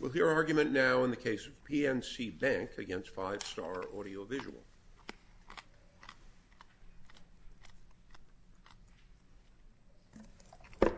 We'll 0.00 0.10
hear 0.10 0.28
argument 0.28 0.72
now 0.72 1.04
in 1.04 1.10
the 1.10 1.16
case 1.16 1.46
of 1.46 1.52
PNC 1.64 2.40
Bank 2.40 2.70
against 2.78 3.10
Five 3.10 3.42
Star 3.44 3.84
Audio 3.96 4.24
Visual. 4.24 4.60
Good 10.80 10.92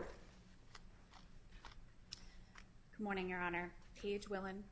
morning, 2.99 3.29
Your 3.29 3.39
Honor. 3.39 3.71
Paige 3.95 4.27
Willen. 4.29 4.63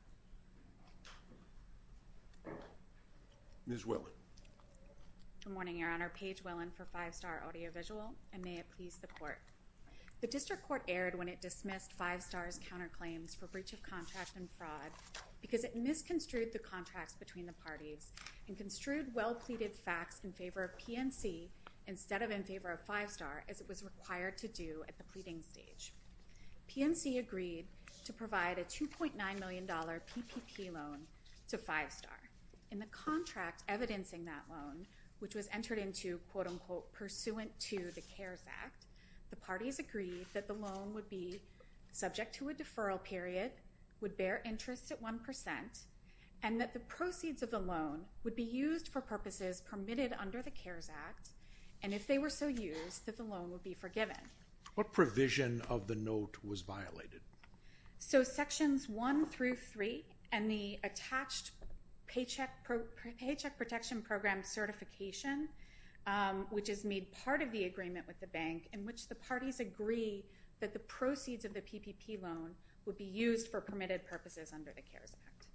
Ms. 3.68 3.86
Willen. 3.86 4.04
Good 5.44 5.52
morning, 5.52 5.76
Your 5.76 5.90
Honor. 5.90 6.10
Paige 6.14 6.42
Willen 6.42 6.72
for 6.76 6.84
Five 6.84 7.14
Star 7.14 7.44
Audio 7.48 7.70
Visual, 7.70 8.12
and 8.32 8.44
may 8.44 8.56
it 8.56 8.66
please 8.76 8.98
the 9.00 9.06
Court. 9.06 9.38
The 10.22 10.26
District 10.26 10.66
Court 10.66 10.82
erred 10.88 11.14
when 11.14 11.28
it 11.28 11.42
dismissed 11.42 11.92
Five 11.92 12.22
Star's 12.22 12.58
counterclaims 12.58 13.36
for 13.36 13.48
breach 13.48 13.74
of 13.74 13.82
contract 13.82 14.30
and 14.36 14.48
fraud 14.50 14.90
because 15.42 15.62
it 15.62 15.76
misconstrued 15.76 16.54
the 16.54 16.58
contracts 16.58 17.12
between 17.12 17.44
the 17.44 17.52
parties 17.52 18.12
and 18.48 18.56
construed 18.56 19.14
well-pleaded 19.14 19.74
facts 19.74 20.20
in 20.24 20.32
favor 20.32 20.64
of 20.64 20.70
PNC 20.78 21.48
instead 21.86 22.22
of 22.22 22.30
in 22.30 22.42
favor 22.42 22.70
of 22.70 22.80
Five 22.80 23.10
Star 23.10 23.44
as 23.46 23.60
it 23.60 23.68
was 23.68 23.84
required 23.84 24.38
to 24.38 24.48
do 24.48 24.82
at 24.88 24.96
the 24.96 25.04
pleading 25.04 25.42
stage. 25.42 25.92
PNC 26.74 27.18
agreed 27.18 27.66
to 28.06 28.12
provide 28.14 28.58
a 28.58 28.64
$2.9 28.64 29.12
million 29.38 29.66
PPP 29.66 30.72
loan 30.72 31.00
to 31.50 31.58
Five 31.58 31.92
Star. 31.92 32.18
In 32.72 32.78
the 32.78 32.86
contract 32.86 33.64
evidencing 33.68 34.24
that 34.24 34.44
loan, 34.48 34.86
which 35.18 35.34
was 35.34 35.46
entered 35.52 35.78
into, 35.78 36.18
quote-unquote, 36.32 36.90
pursuant 36.94 37.50
to 37.60 37.90
the 37.94 38.02
CARES 38.16 38.40
Act, 38.64 38.85
the 39.36 39.46
parties 39.46 39.78
agreed 39.78 40.26
that 40.32 40.46
the 40.46 40.54
loan 40.54 40.92
would 40.94 41.08
be 41.08 41.40
subject 41.90 42.34
to 42.36 42.48
a 42.48 42.54
deferral 42.54 43.02
period, 43.02 43.52
would 44.00 44.16
bear 44.16 44.42
interest 44.44 44.90
at 44.90 45.02
1%, 45.02 45.18
and 46.42 46.60
that 46.60 46.72
the 46.72 46.80
proceeds 46.80 47.42
of 47.42 47.50
the 47.50 47.58
loan 47.58 48.00
would 48.24 48.36
be 48.36 48.42
used 48.42 48.88
for 48.88 49.00
purposes 49.00 49.60
permitted 49.60 50.14
under 50.18 50.42
the 50.42 50.50
CARES 50.50 50.90
Act, 50.90 51.28
and 51.82 51.92
if 51.92 52.06
they 52.06 52.18
were 52.18 52.30
so 52.30 52.46
used, 52.46 53.06
that 53.06 53.16
the 53.16 53.22
loan 53.22 53.50
would 53.50 53.62
be 53.62 53.74
forgiven. 53.74 54.16
What 54.74 54.92
provision 54.92 55.62
of 55.68 55.86
the 55.86 55.94
note 55.94 56.36
was 56.44 56.60
violated? 56.60 57.20
So 57.98 58.22
Sections 58.22 58.88
1 58.88 59.26
through 59.26 59.56
3 59.56 60.04
and 60.32 60.50
the 60.50 60.78
attached 60.84 61.52
Paycheck 62.06 62.64
Protection 63.58 64.02
Program 64.02 64.42
certification, 64.42 65.48
Um, 66.08 66.46
which 66.50 66.68
is 66.68 66.84
made 66.84 67.10
part 67.24 67.42
of 67.42 67.50
the 67.50 67.64
agreement 67.64 68.06
with 68.06 68.20
the 68.20 68.28
bank, 68.28 68.68
in 68.72 68.86
which 68.86 69.08
the 69.08 69.16
parties 69.16 69.58
agree 69.58 70.24
that 70.60 70.72
the 70.72 70.78
proceeds 70.78 71.44
of 71.44 71.52
the 71.52 71.60
PPP 71.60 72.22
loan 72.22 72.54
would 72.84 72.96
be 72.96 73.04
used 73.04 73.48
for 73.48 73.60
permitted 73.60 74.06
purposes 74.06 74.52
under 74.54 74.72
the 74.72 74.82
CARES 74.82 75.16
Act. 75.26 75.48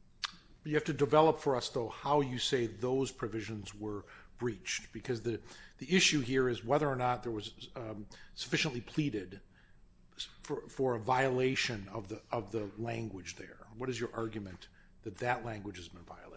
You 0.66 0.75
have 0.75 0.83
to 0.83 0.94
develop 0.94 1.39
for 1.39 1.55
us, 1.55 1.69
though, 1.69 1.88
how 1.88 2.19
you 2.19 2.38
say 2.38 2.67
those 2.67 3.11
provisions 3.11 3.73
were 3.73 4.03
breached, 4.39 4.91
because 4.91 5.22
the 5.22 5.39
issue 5.79 6.19
here 6.19 6.49
is 6.49 6.66
whether 6.66 6.89
or 6.89 6.97
not 6.97 7.23
there 7.23 7.31
was 7.31 7.69
um, 7.77 8.05
sufficiently 8.33 8.81
pleaded 8.81 9.39
for 10.67 10.95
a 10.95 10.99
violation 10.99 11.88
of 11.94 12.09
the 12.09 12.69
language 12.77 13.38
there. 13.38 13.57
What 13.77 13.89
is 13.89 13.97
your 13.97 14.09
argument 14.13 14.67
that 15.03 15.17
that 15.19 15.45
language 15.45 15.77
has 15.77 15.88
been 15.88 16.03
violated? 16.03 16.31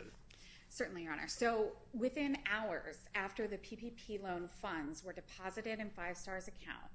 Certainly, 0.75 1.05
Your 1.05 1.13
Honor. 1.13 1.29
So 1.29 1.69
within 1.93 2.37
hours 2.53 2.97
after 3.15 3.47
the 3.47 3.59
PPP 3.59 4.21
loan 4.21 4.49
funds 4.61 5.05
were 5.05 5.13
deposited 5.13 5.79
in 5.79 5.89
Five 5.89 6.17
Star's 6.17 6.49
account, 6.49 6.91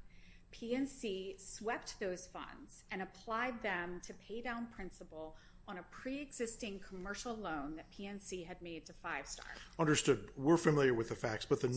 PNC 0.54 1.40
swept 1.40 1.98
those 2.02 2.28
funds 2.28 2.84
and 2.92 3.02
applied 3.02 3.64
them 3.64 4.02
to 4.06 4.14
pay 4.16 4.42
down 4.42 4.68
principal 4.76 5.38
on 5.66 5.78
a 5.78 5.84
pre-existing 5.92 6.82
commercial 6.86 7.34
loan 7.38 7.78
that 7.78 7.86
PNC 7.98 8.46
had 8.46 8.62
made 8.62 8.86
to 8.86 8.92
Five 8.92 9.26
Star. 9.26 9.48
Understood. 9.80 10.28
We're 10.36 10.58
familiar 10.58 10.94
with 10.94 11.08
the 11.08 11.16
facts, 11.16 11.46
but 11.46 11.62
the 11.62 11.70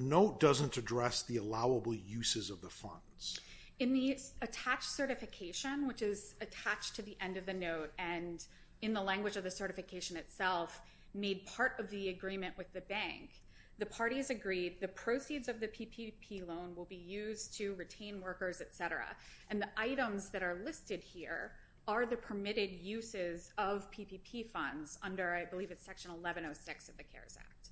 note 0.00 0.40
doesn't 0.40 0.76
address 0.76 1.22
the 1.22 1.36
allowable 1.36 1.94
uses 1.94 2.50
of 2.50 2.60
the 2.60 2.70
funds. 2.70 3.38
In 3.78 3.92
the 3.92 4.18
attached 4.42 4.90
certification, 4.90 5.86
which 5.86 6.02
is 6.02 6.34
attached 6.40 6.96
to 6.96 7.02
the 7.02 7.16
end 7.20 7.36
of 7.36 7.46
the 7.46 7.54
note, 7.54 7.92
and 8.00 8.42
in 8.82 8.92
the 8.92 9.02
language 9.02 9.36
of 9.36 9.44
the 9.44 9.50
certification 9.50 10.16
itself, 10.16 10.80
made 11.14 11.46
part 11.46 11.72
of 11.78 11.90
the 11.90 12.08
agreement 12.08 12.56
with 12.58 12.72
the 12.72 12.82
bank, 12.82 13.30
the 13.78 13.86
parties 13.86 14.30
agreed 14.30 14.80
the 14.80 14.88
proceeds 14.88 15.48
of 15.48 15.60
the 15.60 15.68
PPP 15.68 16.46
loan 16.46 16.74
will 16.74 16.86
be 16.86 16.96
used 16.96 17.54
to 17.58 17.74
retain 17.74 18.20
workers, 18.20 18.60
et 18.60 18.72
cetera, 18.72 19.16
and 19.50 19.60
the 19.60 19.68
items 19.76 20.30
that 20.30 20.42
are 20.42 20.60
listed 20.64 21.00
here 21.02 21.52
are 21.88 22.06
the 22.06 22.16
permitted 22.16 22.70
uses 22.72 23.52
of 23.58 23.90
PPP 23.92 24.50
funds 24.50 24.98
under, 25.02 25.34
I 25.34 25.44
believe 25.44 25.70
it's 25.70 25.84
Section 25.84 26.10
1106 26.10 26.88
of 26.88 26.96
the 26.96 27.04
CARES 27.04 27.38
Act. 27.38 27.68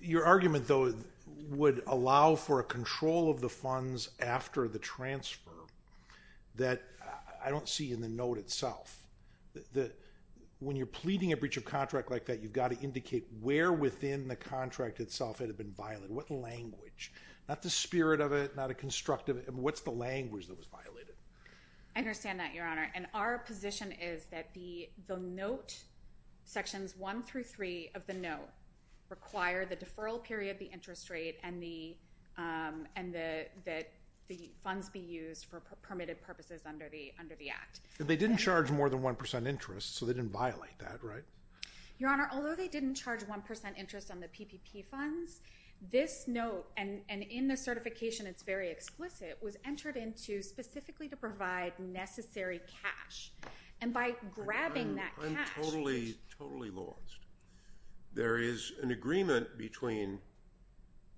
Your 0.00 0.24
argument, 0.24 0.66
though, 0.66 0.94
would 1.50 1.82
allow 1.86 2.36
for 2.36 2.60
a 2.60 2.64
control 2.64 3.30
of 3.30 3.40
the 3.40 3.48
funds 3.48 4.10
after 4.20 4.66
the 4.66 4.78
transfer 4.78 5.50
that 6.54 6.82
I 7.44 7.50
don't 7.50 7.68
see 7.68 7.92
in 7.92 8.00
the 8.00 8.08
note 8.08 8.38
itself. 8.38 9.03
When 10.60 10.76
you're 10.76 10.86
pleading 10.86 11.32
a 11.32 11.36
breach 11.36 11.56
of 11.56 11.64
contract 11.64 12.10
like 12.10 12.26
that, 12.26 12.42
you've 12.42 12.52
got 12.52 12.70
to 12.70 12.78
indicate 12.80 13.26
where 13.40 13.72
within 13.72 14.28
the 14.28 14.36
contract 14.36 15.00
itself 15.00 15.40
it 15.40 15.46
had 15.46 15.56
been 15.56 15.72
violated. 15.72 16.10
What 16.10 16.30
language? 16.30 17.12
Not 17.48 17.60
the 17.60 17.70
spirit 17.70 18.20
of 18.20 18.32
it, 18.32 18.56
not 18.56 18.70
a 18.70 18.74
constructive, 18.74 19.44
what's 19.52 19.80
the 19.80 19.90
language 19.90 20.46
that 20.46 20.56
was 20.56 20.66
violated? 20.66 21.14
I 21.94 21.98
understand 21.98 22.40
that, 22.40 22.54
Your 22.54 22.66
Honor, 22.66 22.90
and 22.94 23.06
our 23.14 23.38
position 23.38 23.92
is 23.92 24.24
that 24.26 24.52
the 24.54 24.88
the 25.06 25.16
note, 25.16 25.84
Sections 26.42 26.96
1 26.96 27.22
through 27.22 27.44
3 27.44 27.90
of 27.94 28.06
the 28.06 28.14
note, 28.14 28.48
require 29.10 29.64
the 29.64 29.76
deferral 29.76 30.22
period, 30.22 30.58
the 30.58 30.70
interest 30.72 31.08
rate, 31.08 31.38
and 31.44 31.62
the 31.62 31.96
um, 32.36 32.88
and 32.96 33.14
the 33.14 33.46
that 33.64 33.92
the 34.28 34.50
funds 34.62 34.88
be 34.88 35.00
used 35.00 35.46
for 35.46 35.60
permitted 35.82 36.22
purposes 36.22 36.62
under 36.66 36.88
the 36.88 37.12
Act. 37.50 37.80
They 37.98 38.16
didn't 38.16 38.38
charge 38.38 38.70
more 38.70 38.88
than 38.88 39.00
1% 39.00 39.46
interest, 39.46 39.96
so 39.96 40.06
they 40.06 40.14
didn't 40.14 40.32
violate 40.32 40.78
that, 40.78 41.02
right? 41.02 41.24
Your 41.98 42.10
Honor, 42.10 42.28
although 42.32 42.54
they 42.54 42.68
didn't 42.68 42.94
charge 42.94 43.20
1% 43.20 43.78
interest 43.78 44.10
on 44.10 44.20
the 44.20 44.28
PPP 44.28 44.84
funds, 44.86 45.40
this 45.90 46.24
note, 46.26 46.66
and 46.76 47.02
in 47.08 47.48
the 47.48 47.56
certification 47.56 48.26
it's 48.26 48.42
very 48.42 48.70
explicit, 48.70 49.38
was 49.42 49.56
entered 49.64 49.96
into 49.96 50.42
specifically 50.42 51.08
to 51.08 51.16
provide 51.16 51.72
necessary 51.78 52.60
cash, 52.82 53.32
and 53.80 53.92
by 53.92 54.14
grabbing 54.34 54.94
that 54.96 55.12
cash... 55.20 55.48
I'm 55.56 55.62
totally, 55.62 56.16
totally 56.38 56.70
lost. 56.70 57.26
There 58.14 58.38
is 58.38 58.72
an 58.82 58.90
agreement 58.90 59.58
between 59.58 60.20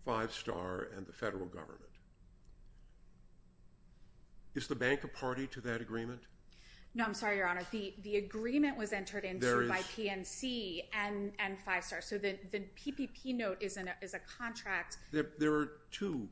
Five 0.05 0.33
Star 0.33 0.89
and 0.97 1.07
the 1.07 1.13
federal 1.13 1.47
government. 1.47 1.86
Is 4.57 4.67
the 4.67 4.75
bank 4.75 5.05
a 5.05 5.09
party 5.09 5.47
to 5.49 5.61
that 5.61 5.83
agreement? 5.83 6.23
No, 6.95 7.05
I'm 7.05 7.13
sorry, 7.13 7.37
Your 7.37 7.47
Honor. 7.47 7.61
The 7.71 8.17
agreement 8.17 8.79
was 8.79 8.95
entered 8.95 9.25
into 9.25 9.69
by 9.69 9.81
PNC 9.81 10.85
and 10.95 11.59
Five 11.59 11.85
Star, 11.85 12.01
so 12.01 12.17
the 12.17 12.39
PPP 12.75 13.37
note 13.37 13.59
is 13.61 13.77
a 13.77 14.19
contract... 14.39 14.97
There 15.13 15.53
are 15.53 15.73
two, 15.91 16.27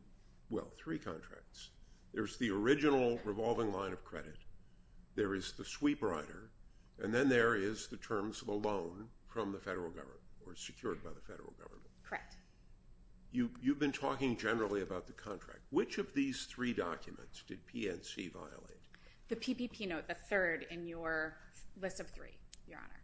well, 0.48 0.70
three 0.74 0.98
contracts. 0.98 1.68
There's 2.14 2.38
the 2.38 2.50
original 2.50 3.20
revolving 3.24 3.72
line 3.72 3.92
of 3.92 4.02
credit, 4.04 4.38
there 5.16 5.34
is 5.34 5.52
the 5.52 5.64
sweep 5.64 6.02
rider, 6.02 6.50
and 7.02 7.12
then 7.12 7.28
there 7.28 7.54
is 7.56 7.88
the 7.88 7.98
terms 7.98 8.40
of 8.40 8.48
a 8.48 8.54
loan 8.54 9.08
from 9.26 9.52
the 9.52 9.58
federal 9.58 9.90
government, 9.90 10.20
or 10.46 10.54
secured 10.56 11.04
by 11.04 11.10
the 11.10 11.20
federal 11.20 11.52
government. 11.58 11.90
Correct. 12.04 12.36
You've 13.34 13.80
been 13.80 13.90
talking 13.90 14.36
generally 14.36 14.82
about 14.82 15.08
the 15.08 15.12
contract. 15.12 15.58
Which 15.70 15.98
of 15.98 16.14
these 16.14 16.44
three 16.44 16.72
documents 16.72 17.42
did 17.44 17.58
PNC 17.66 18.32
violate? 18.32 18.78
The 19.28 19.34
PPP 19.34 19.88
note, 19.88 20.06
the 20.06 20.14
third 20.14 20.66
in 20.70 20.86
your 20.86 21.36
list 21.80 21.98
of 21.98 22.06
three, 22.10 22.38
Your 22.68 22.78
Honor. 22.78 23.00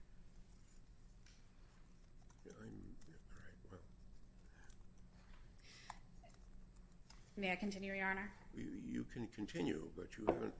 May 7.36 7.50
I 7.50 7.56
continue, 7.56 7.92
Your 7.92 8.06
Honor? 8.06 8.30
You 8.54 9.04
can 9.12 9.26
continue, 9.34 9.88
but 9.96 10.08
you 10.16 10.26
haven't 10.26 10.54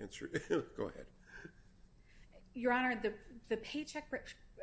answered... 0.00 0.40
Go 0.48 0.84
ahead. 0.84 1.04
Your 2.54 2.72
Honor, 2.72 2.98
the 3.50 3.56
paycheck, 3.58 4.08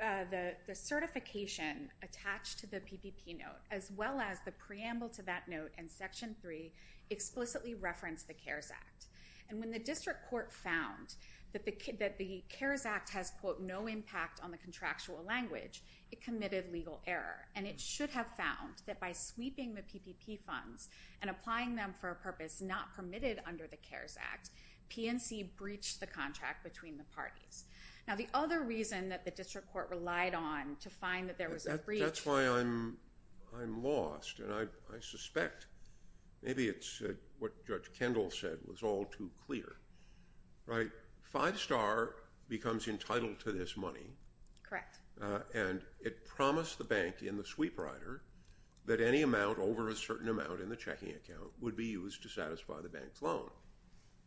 Uh, 0.02 0.24
the 0.68 0.76
certification 0.76 1.90
attached 2.02 2.60
to 2.60 2.68
the 2.68 2.80
PPP 2.80 3.38
note, 3.38 3.62
as 3.72 3.92
well 3.96 4.20
as 4.20 4.40
the 4.44 4.52
preamble 4.52 5.10
to 5.10 5.22
that 5.22 5.48
note 5.48 5.72
and 5.78 5.90
Section 5.90 6.36
3, 6.42 6.72
explicitly 7.10 7.76
referenced 7.76 8.28
the 8.28 8.34
CARES 8.34 8.72
Act. 8.72 9.06
And 9.50 9.60
when 9.60 9.72
the 9.72 9.80
district 9.80 10.30
court 10.30 10.52
found 10.52 11.16
that 11.54 11.66
the 11.66 12.44
CARES 12.50 12.86
Act 12.86 13.10
has, 13.10 13.32
quote, 13.40 13.62
no 13.62 13.86
impact 13.86 14.40
on 14.42 14.50
the 14.50 14.58
contractual 14.58 15.24
language, 15.28 15.84
it 16.12 16.22
committed 16.22 16.72
legal 16.74 17.02
error. 17.06 17.46
And 17.56 17.68
it 17.68 17.80
should 17.80 18.10
have 18.10 18.28
found 18.36 18.82
that 18.88 19.00
by 19.00 19.12
sweeping 19.12 19.76
the 19.76 19.82
PPP 19.82 20.40
funds 20.40 20.90
and 21.22 21.30
applying 21.30 21.76
them 21.76 21.94
for 22.02 22.10
a 22.10 22.16
purpose 22.16 22.62
not 22.62 22.96
permitted 22.96 23.40
under 23.46 23.68
the 23.68 23.78
CARES 23.78 24.18
Act, 24.20 24.50
PNC 24.90 25.56
breached 25.56 26.00
the 26.00 26.08
contract 26.08 26.64
between 26.64 26.98
the 26.98 27.04
parties. 27.16 27.66
Now, 28.08 28.16
the 28.16 28.28
other 28.34 28.62
reason 28.62 29.10
that 29.10 29.24
the 29.24 29.32
district 29.32 29.72
court 29.72 29.90
relied 29.90 30.36
on 30.36 30.76
to 30.82 30.90
find 30.90 31.30
that 31.30 31.38
there 31.38 31.50
was 31.50 31.66
a 31.66 31.78
breach... 31.78 32.02
That's 32.02 32.26
why 32.26 32.44
I'm 32.44 32.98
lost, 33.82 34.40
and 34.40 34.52
I 34.54 34.66
suspect 35.00 35.68
maybe 36.42 36.68
it's 36.68 37.02
uh, 37.02 37.14
what 37.40 37.66
Judge 37.66 37.92
Kendall 37.98 38.30
said 38.30 38.58
was 38.68 38.84
all 38.84 39.06
too 39.06 39.32
clear, 39.46 39.78
right? 40.66 40.90
Five 41.22 41.58
Star 41.58 42.16
becomes 42.50 42.88
entitled 42.88 43.40
to 43.40 43.52
this 43.52 43.78
money. 43.78 44.18
Correct. 44.64 45.00
Uh, 45.22 45.40
and 45.54 45.82
it 46.02 46.26
promised 46.26 46.78
the 46.78 46.84
bank 46.84 47.22
in 47.22 47.38
the 47.38 47.44
sweep 47.44 47.80
rider 47.80 48.24
that 48.86 49.00
any 49.00 49.22
amount 49.22 49.60
over 49.60 49.90
a 49.90 49.96
certain 49.96 50.28
amount 50.28 50.60
in 50.60 50.68
the 50.68 50.76
checking 50.76 51.12
account 51.12 51.52
would 51.62 51.78
be 51.78 51.86
used 51.86 52.22
to 52.24 52.30
satisfy 52.30 52.82
the 52.82 52.90
bank's 52.90 53.22
loan. 53.22 53.50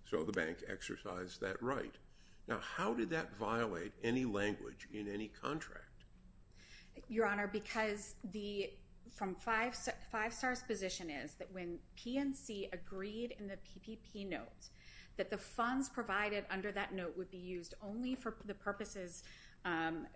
So 0.09 0.25
the 0.25 0.33
bank 0.33 0.59
exercised 0.71 1.41
that 1.43 1.61
right. 1.63 1.95
Now, 2.49 2.61
how 2.61 2.95
did 2.95 3.11
that 3.11 3.37
violate 3.37 3.93
any 4.03 4.25
language 4.25 4.89
in 4.93 5.09
any 5.09 5.29
contract? 5.29 5.83
Your 7.09 7.27
Honor, 7.27 7.49
because 7.53 8.15
the 8.33 8.71
from 9.15 9.35
Five 9.35 9.75
Star's 9.75 10.63
position 10.63 11.09
is 11.09 11.35
that 11.35 11.51
when 11.53 11.79
PNC 11.97 12.69
agreed 12.73 13.35
in 13.39 13.49
the 13.49 13.57
PPP 13.57 14.29
note 14.29 14.69
that 15.17 15.31
the 15.31 15.39
funds 15.39 15.89
provided 15.89 16.45
under 16.51 16.71
that 16.73 16.93
note 16.95 17.17
would 17.17 17.31
be 17.31 17.39
used 17.39 17.75
only 17.83 18.15
for 18.15 18.37
the 18.45 18.55
purposes 18.55 19.23
um, 19.65 20.07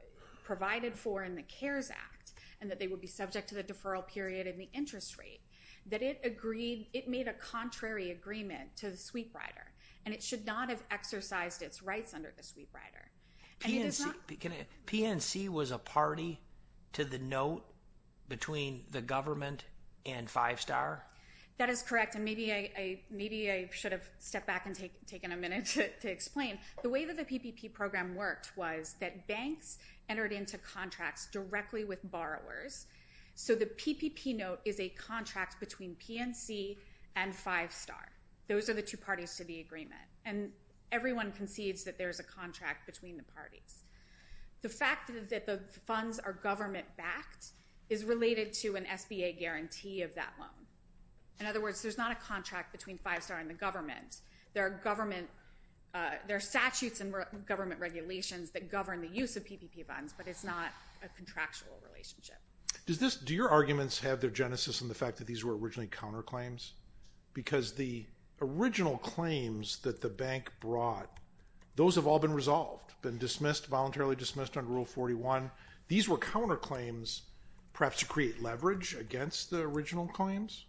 provided 0.44 0.94
for 0.94 1.24
in 1.24 1.34
the 1.34 1.42
CARES 1.42 1.90
Act, 1.90 2.32
and 2.60 2.70
that 2.70 2.78
they 2.78 2.88
would 2.88 3.00
be 3.00 3.06
subject 3.06 3.48
to 3.48 3.54
the 3.54 3.62
deferral 3.62 4.06
period 4.06 4.46
and 4.46 4.60
the 4.60 4.68
interest 4.72 5.16
rate, 5.18 5.40
that 5.86 6.02
it 6.02 6.20
agreed, 6.24 6.88
it 6.92 7.08
made 7.08 7.28
a 7.28 7.32
contrary 7.32 8.10
agreement 8.10 8.76
to 8.76 8.90
the 8.90 8.96
sweep 8.96 9.34
rider, 9.34 9.69
and 10.04 10.14
it 10.14 10.22
should 10.22 10.46
not 10.46 10.68
have 10.70 10.82
exercised 10.90 11.62
its 11.62 11.82
rights 11.82 12.14
under 12.14 12.32
the 12.36 12.42
sweep 12.42 12.68
rider. 12.74 13.10
PNC 14.86 15.48
was 15.48 15.70
a 15.70 15.78
party 15.78 16.40
to 16.92 17.04
the 17.04 17.18
note 17.18 17.64
between 18.28 18.84
the 18.90 19.02
government 19.02 19.64
and 20.06 20.30
Five 20.30 20.60
Star? 20.60 21.04
That 21.58 21.68
is 21.68 21.82
correct, 21.82 22.14
and 22.14 22.24
maybe 22.24 22.50
I 22.50 23.68
should 23.70 23.92
have 23.92 24.08
stepped 24.18 24.46
back 24.46 24.64
and 24.64 24.90
taken 25.06 25.32
a 25.32 25.36
minute 25.36 25.66
to 26.00 26.10
explain. 26.10 26.58
The 26.82 26.88
way 26.88 27.04
that 27.04 27.18
the 27.18 27.24
PPP 27.24 27.74
program 27.74 28.14
worked 28.14 28.56
was 28.56 28.94
that 29.00 29.28
banks 29.28 29.76
entered 30.08 30.32
into 30.32 30.56
contracts 30.56 31.28
directly 31.30 31.84
with 31.84 32.10
borrowers. 32.10 32.86
So 33.34 33.54
the 33.54 33.66
PPP 33.66 34.34
note 34.36 34.60
is 34.64 34.80
a 34.80 34.88
contract 34.88 35.60
between 35.60 35.96
PNC 35.96 36.78
and 37.14 37.34
Five 37.34 37.72
Star. 37.72 38.08
Those 38.50 38.68
are 38.68 38.74
the 38.74 38.82
two 38.82 38.96
parties 38.96 39.36
to 39.36 39.44
the 39.44 39.60
agreement, 39.60 40.00
and 40.24 40.50
everyone 40.90 41.30
concedes 41.30 41.84
that 41.84 41.96
there's 41.98 42.18
a 42.18 42.24
contract 42.24 42.84
between 42.84 43.16
the 43.16 43.22
parties. 43.22 43.84
The 44.62 44.68
fact 44.68 45.08
that 45.30 45.46
the 45.46 45.60
funds 45.86 46.18
are 46.18 46.32
government-backed 46.32 47.52
is 47.90 48.04
related 48.04 48.52
to 48.54 48.74
an 48.74 48.86
SBA 48.86 49.38
guarantee 49.38 50.02
of 50.02 50.16
that 50.16 50.32
loan. 50.40 50.66
In 51.38 51.46
other 51.46 51.60
words, 51.60 51.80
there's 51.80 51.96
not 51.96 52.10
a 52.10 52.16
contract 52.16 52.72
between 52.72 52.98
Five 52.98 53.22
Star 53.22 53.38
and 53.38 53.48
the 53.48 53.54
government. 53.54 54.16
There 54.52 54.80
are 54.84 55.14
uh, 55.94 56.38
statutes 56.40 57.00
and 57.00 57.14
government 57.46 57.80
regulations 57.80 58.50
that 58.50 58.68
govern 58.68 59.00
the 59.00 59.16
use 59.16 59.36
of 59.36 59.44
PPP 59.44 59.86
funds, 59.86 60.12
but 60.16 60.26
it's 60.26 60.42
not 60.42 60.72
a 61.04 61.08
contractual 61.10 61.78
relationship. 61.88 62.38
Do 63.24 63.32
your 63.32 63.48
arguments 63.48 64.00
have 64.00 64.20
their 64.20 64.30
genesis 64.30 64.80
in 64.80 64.88
the 64.88 64.94
fact 64.94 65.18
that 65.18 65.28
these 65.28 65.44
were 65.44 65.56
originally 65.56 65.86
counterclaims? 65.86 66.72
Because 67.32 67.74
the 67.74 68.06
original 68.40 68.98
claims 68.98 69.78
that 69.78 70.00
the 70.00 70.08
bank 70.08 70.50
brought, 70.60 71.08
those 71.76 71.94
have 71.94 72.06
all 72.06 72.18
been 72.18 72.32
resolved, 72.32 72.92
been 73.02 73.18
dismissed, 73.18 73.66
voluntarily 73.66 74.16
dismissed 74.16 74.56
under 74.56 74.70
Rule 74.70 74.84
41. 74.84 75.50
These 75.88 76.08
were 76.08 76.18
counterclaims, 76.18 77.22
perhaps 77.72 77.98
to 78.00 78.06
create 78.06 78.42
leverage 78.42 78.94
against 78.94 79.50
the 79.50 79.60
original 79.60 80.06
claims? 80.06 80.64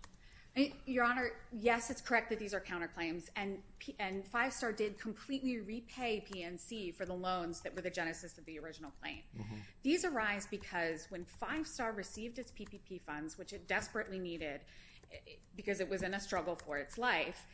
Your 0.86 1.06
Honor, 1.06 1.32
yes, 1.54 1.90
it's 1.90 2.02
correct 2.02 2.30
that 2.30 2.38
these 2.38 2.54
are 2.54 2.60
counterclaims, 2.60 3.30
and 3.36 4.26
Five 4.26 4.52
Star 4.52 4.74
did 4.74 5.00
completely 5.00 5.60
repay 5.60 6.26
PNC 6.30 6.94
for 6.94 7.06
the 7.06 7.14
loans 7.14 7.62
that 7.62 7.74
were 7.74 7.82
the 7.82 7.90
genesis 7.90 8.38
of 8.38 8.44
the 8.46 8.60
original 8.60 8.92
claim. 9.02 9.22
Mm-hmm. 9.40 9.56
These 9.82 10.04
arise 10.04 10.48
because 10.52 11.08
when 11.10 11.24
Five 11.24 11.66
Star 11.68 11.94
received 11.94 12.38
its 12.38 12.52
PPP 12.52 13.00
funds, 13.02 13.38
which 13.38 13.54
it 13.54 13.66
desperately 13.70 14.20
needed 14.20 14.60
because 15.56 15.80
it 15.80 15.90
was 15.90 16.04
in 16.04 16.14
a 16.14 16.20
struggle 16.20 16.56
for 16.56 16.78
its 16.78 16.98
life, 16.98 17.48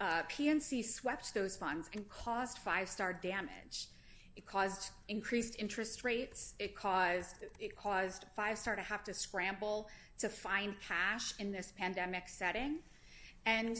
PNC 0.00 0.84
swept 0.84 1.34
those 1.34 1.56
funds 1.56 1.88
and 1.92 2.08
caused 2.08 2.58
Five 2.58 2.88
Star 2.88 3.12
damage. 3.12 3.88
It 4.36 4.46
caused 4.46 4.90
increased 5.08 5.56
interest 5.58 6.04
rates. 6.04 6.54
It 6.58 6.76
caused 6.76 8.24
Five 8.36 8.58
Star 8.58 8.76
to 8.76 8.82
have 8.82 9.02
to 9.04 9.14
scramble 9.14 9.88
to 10.18 10.28
find 10.28 10.74
cash 10.86 11.34
in 11.38 11.50
this 11.50 11.72
pandemic 11.76 12.28
setting. 12.28 12.78
And 13.46 13.76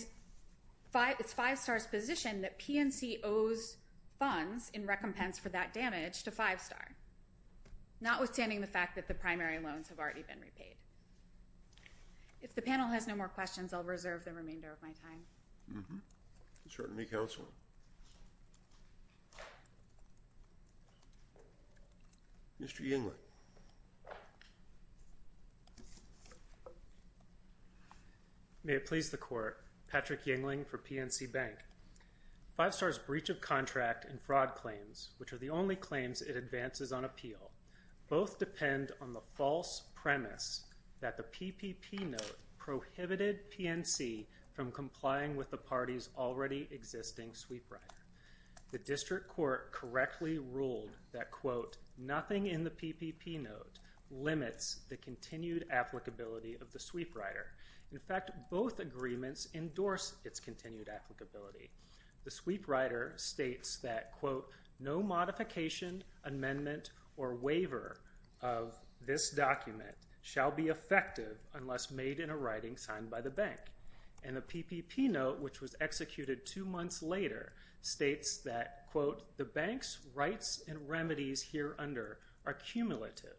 it's 0.94 1.32
Five 1.32 1.58
Star's 1.58 1.86
position 1.86 2.40
that 2.42 2.58
PNC 2.58 3.20
owes 3.22 3.76
funds 4.18 4.70
in 4.74 4.86
recompense 4.86 5.38
for 5.38 5.48
that 5.50 5.72
damage 5.72 6.24
to 6.24 6.32
Five 6.32 6.60
Star, 6.60 6.96
notwithstanding 8.00 8.60
the 8.60 8.66
fact 8.66 8.96
that 8.96 9.06
the 9.06 9.14
primary 9.14 9.60
loans 9.60 9.88
have 9.88 10.00
already 10.00 10.22
been 10.22 10.40
repaid. 10.40 10.74
If 12.40 12.54
the 12.54 12.62
panel 12.62 12.88
has 12.88 13.06
no 13.06 13.14
more 13.14 13.28
questions, 13.28 13.72
I'll 13.72 13.84
reserve 13.84 14.24
the 14.24 14.32
remainder 14.32 14.72
of 14.72 14.82
my 14.82 14.88
time. 14.88 15.20
Mm-hmm. 15.72 15.96
Certainly, 16.68 17.06
Counsel. 17.06 17.44
Mr. 22.62 22.80
Yingling. 22.80 23.12
May 28.64 28.74
it 28.74 28.86
please 28.86 29.10
the 29.10 29.16
Court, 29.16 29.62
Patrick 29.90 30.24
Yingling 30.24 30.66
for 30.66 30.78
PNC 30.78 31.32
Bank. 31.32 31.54
Five 32.56 32.74
Star's 32.74 32.98
breach 32.98 33.28
of 33.30 33.40
contract 33.40 34.04
and 34.04 34.20
fraud 34.20 34.56
claims, 34.56 35.10
which 35.18 35.32
are 35.32 35.38
the 35.38 35.48
only 35.48 35.76
claims 35.76 36.20
it 36.20 36.36
advances 36.36 36.92
on 36.92 37.04
appeal, 37.04 37.52
both 38.08 38.38
depend 38.38 38.90
on 39.00 39.12
the 39.12 39.22
false 39.36 39.84
premise 39.94 40.64
that 41.00 41.16
the 41.16 41.22
PPP 41.22 42.10
note 42.10 42.36
prohibited 42.58 43.50
PNC 43.50 44.26
from 44.58 44.72
complying 44.72 45.36
with 45.36 45.52
the 45.52 45.56
party's 45.56 46.08
already 46.18 46.66
existing 46.72 47.32
sweep 47.32 47.64
rider. 47.70 47.84
The 48.72 48.78
District 48.78 49.28
Court 49.28 49.70
correctly 49.70 50.38
ruled 50.38 50.96
that, 51.12 51.30
quote, 51.30 51.76
nothing 51.96 52.48
in 52.48 52.64
the 52.64 52.70
PPP 52.70 53.40
note 53.40 53.78
limits 54.10 54.80
the 54.88 54.96
continued 54.96 55.64
applicability 55.70 56.56
of 56.60 56.72
the 56.72 56.80
sweep 56.80 57.14
rider. 57.14 57.46
In 57.92 58.00
fact, 58.00 58.32
both 58.50 58.80
agreements 58.80 59.46
endorse 59.54 60.14
its 60.24 60.40
continued 60.40 60.88
applicability. 60.88 61.70
The 62.24 62.32
sweep 62.32 62.66
rider 62.66 63.12
states 63.14 63.78
that, 63.84 64.10
quote, 64.18 64.50
no 64.80 65.04
modification, 65.04 66.02
amendment, 66.24 66.90
or 67.16 67.36
waiver 67.36 68.00
of 68.42 68.74
this 69.06 69.30
document 69.30 69.94
shall 70.20 70.50
be 70.50 70.66
effective 70.66 71.38
unless 71.54 71.92
made 71.92 72.18
in 72.18 72.28
a 72.28 72.36
writing 72.36 72.76
signed 72.76 73.08
by 73.08 73.20
the 73.20 73.30
bank. 73.30 73.60
And 74.24 74.36
the 74.36 74.40
PPP 74.40 75.10
note, 75.10 75.40
which 75.40 75.60
was 75.60 75.76
executed 75.80 76.44
two 76.44 76.64
months 76.64 77.02
later, 77.02 77.52
states 77.80 78.38
that, 78.38 78.86
quote, 78.90 79.36
the 79.36 79.44
bank's 79.44 79.98
rights 80.14 80.62
and 80.66 80.88
remedies 80.88 81.42
here 81.42 81.74
under 81.78 82.18
are 82.44 82.54
cumulative 82.54 83.36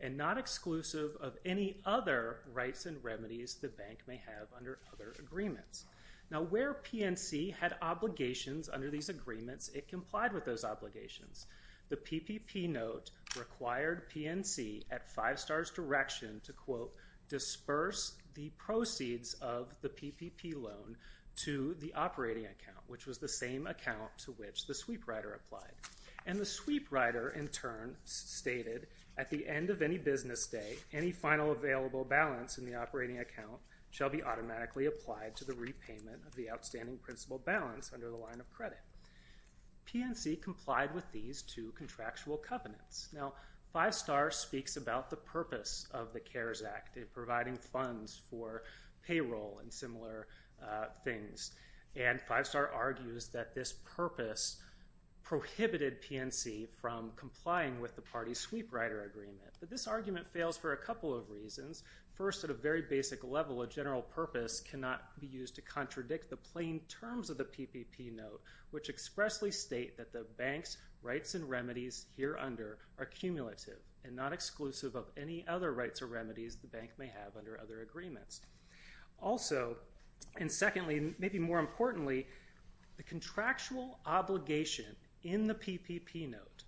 and 0.00 0.16
not 0.16 0.38
exclusive 0.38 1.16
of 1.20 1.36
any 1.44 1.80
other 1.84 2.40
rights 2.52 2.86
and 2.86 3.02
remedies 3.02 3.54
the 3.54 3.68
bank 3.68 3.98
may 4.06 4.16
have 4.16 4.46
under 4.56 4.78
other 4.92 5.14
agreements. 5.18 5.84
Now, 6.30 6.42
where 6.42 6.74
PNC 6.74 7.54
had 7.54 7.76
obligations 7.80 8.68
under 8.68 8.90
these 8.90 9.08
agreements, 9.08 9.70
it 9.70 9.88
complied 9.88 10.32
with 10.32 10.44
those 10.44 10.64
obligations. 10.64 11.46
The 11.88 11.96
PPP 11.96 12.68
note 12.68 13.10
required 13.36 14.10
PNC 14.10 14.84
at 14.90 15.08
Five 15.08 15.40
Star's 15.40 15.70
direction 15.70 16.40
to, 16.44 16.52
quote, 16.52 16.94
disperse 17.28 18.17
the 18.34 18.50
proceeds 18.50 19.34
of 19.34 19.74
the 19.80 19.88
PPP 19.88 20.54
loan 20.54 20.96
to 21.36 21.74
the 21.80 21.92
operating 21.94 22.44
account, 22.44 22.82
which 22.86 23.06
was 23.06 23.18
the 23.18 23.28
same 23.28 23.66
account 23.66 24.10
to 24.24 24.32
which 24.32 24.66
the 24.66 24.74
sweep 24.74 25.06
rider 25.06 25.32
applied. 25.34 25.72
And 26.26 26.38
the 26.38 26.44
sweep 26.44 26.88
rider, 26.90 27.30
in 27.30 27.48
turn, 27.48 27.96
stated 28.04 28.88
at 29.16 29.30
the 29.30 29.48
end 29.48 29.70
of 29.70 29.82
any 29.82 29.98
business 29.98 30.46
day, 30.46 30.76
any 30.92 31.10
final 31.10 31.52
available 31.52 32.04
balance 32.04 32.58
in 32.58 32.66
the 32.66 32.74
operating 32.74 33.20
account 33.20 33.60
shall 33.90 34.10
be 34.10 34.22
automatically 34.22 34.86
applied 34.86 35.34
to 35.36 35.44
the 35.44 35.54
repayment 35.54 36.20
of 36.26 36.34
the 36.34 36.50
outstanding 36.50 36.98
principal 36.98 37.38
balance 37.38 37.90
under 37.94 38.10
the 38.10 38.16
line 38.16 38.40
of 38.40 38.50
credit. 38.52 38.80
PNC 39.92 40.42
complied 40.42 40.94
with 40.94 41.10
these 41.12 41.42
two 41.42 41.72
contractual 41.76 42.36
covenants. 42.36 43.08
Now, 43.14 43.32
Five 43.72 43.94
Star 43.94 44.30
speaks 44.30 44.76
about 44.76 45.10
the 45.10 45.16
purpose 45.16 45.86
of 45.92 46.12
the 46.12 46.20
CARES 46.20 46.62
Act 46.62 46.96
in 46.96 47.04
providing 47.12 47.56
funds 47.56 48.20
for 48.30 48.62
payroll 49.06 49.58
and 49.62 49.72
similar 49.72 50.26
uh, 50.62 50.86
things. 51.04 51.52
And 51.94 52.20
Five 52.20 52.46
Star 52.46 52.70
argues 52.72 53.28
that 53.28 53.54
this 53.54 53.74
purpose 53.84 54.56
prohibited 55.22 56.00
PNC 56.02 56.68
from 56.80 57.12
complying 57.16 57.80
with 57.80 57.94
the 57.94 58.00
party's 58.00 58.38
sweep 58.38 58.72
rider 58.72 59.04
agreement. 59.04 59.52
But 59.60 59.68
this 59.68 59.86
argument 59.86 60.26
fails 60.26 60.56
for 60.56 60.72
a 60.72 60.76
couple 60.76 61.14
of 61.14 61.28
reasons. 61.28 61.82
First, 62.18 62.42
at 62.42 62.50
a 62.50 62.54
very 62.54 62.82
basic 62.82 63.22
level, 63.22 63.62
a 63.62 63.68
general 63.68 64.02
purpose 64.02 64.60
cannot 64.60 65.20
be 65.20 65.28
used 65.28 65.54
to 65.54 65.62
contradict 65.62 66.30
the 66.30 66.36
plain 66.36 66.80
terms 66.88 67.30
of 67.30 67.38
the 67.38 67.44
PPP 67.44 68.12
note, 68.12 68.40
which 68.72 68.88
expressly 68.88 69.52
state 69.52 69.96
that 69.96 70.12
the 70.12 70.26
bank's 70.36 70.78
rights 71.00 71.36
and 71.36 71.48
remedies 71.48 72.06
here 72.16 72.36
under 72.36 72.78
are 72.98 73.04
cumulative 73.04 73.78
and 74.04 74.16
not 74.16 74.32
exclusive 74.32 74.96
of 74.96 75.04
any 75.16 75.46
other 75.46 75.72
rights 75.72 76.02
or 76.02 76.06
remedies 76.06 76.56
the 76.56 76.66
bank 76.66 76.90
may 76.98 77.06
have 77.06 77.36
under 77.38 77.60
other 77.60 77.82
agreements. 77.82 78.40
Also, 79.22 79.76
and 80.40 80.50
secondly, 80.50 81.14
maybe 81.20 81.38
more 81.38 81.60
importantly, 81.60 82.26
the 82.96 83.04
contractual 83.04 84.00
obligation 84.06 84.96
in 85.22 85.46
the 85.46 85.54
PPP 85.54 86.28
note 86.28 86.64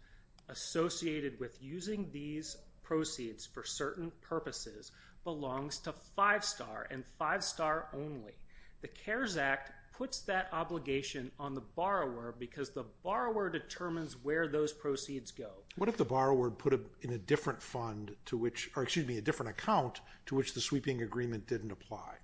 associated 0.49 1.41
with 1.41 1.61
using 1.61 2.09
these 2.13 2.57
proceeds 2.85 3.47
for 3.47 3.65
certain 3.65 4.13
purposes 4.21 4.93
belongs 5.25 5.79
to 5.79 5.93
Five 5.93 6.45
Star 6.45 6.87
and 6.91 7.05
Five 7.19 7.45
Star 7.45 7.89
only. 7.93 8.33
The 8.81 8.89
CARES 8.89 9.37
Act 9.37 9.73
puts 9.93 10.21
that 10.21 10.49
obligation 10.51 11.31
on 11.39 11.55
the 11.55 11.61
borrower 11.61 12.35
because 12.39 12.71
the 12.71 12.87
borrower 13.03 13.51
determines 13.51 14.17
where 14.23 14.49
those 14.49 14.73
proceeds 14.73 15.31
go. 15.31 15.51
What 15.77 15.91
if 15.91 15.99
the 15.99 16.07
borrower 16.07 16.51
put 16.51 16.73
it 16.73 16.81
in 17.03 17.13
a 17.13 17.19
different 17.19 17.61
fund 17.61 18.17
to 18.25 18.39
which, 18.39 18.71
or 18.75 18.83
excuse 18.83 19.07
me, 19.07 19.19
a 19.19 19.21
different 19.21 19.51
account 19.51 20.01
to 20.27 20.35
which 20.35 20.55
the 20.55 20.61
sweeping 20.63 21.03
agreement 21.03 21.47
didn't 21.47 21.71
apply? 21.71 22.15